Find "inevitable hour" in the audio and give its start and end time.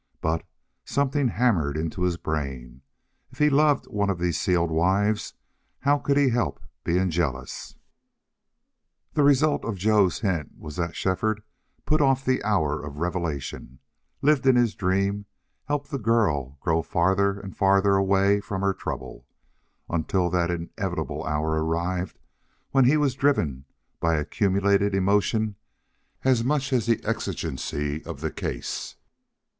20.49-21.63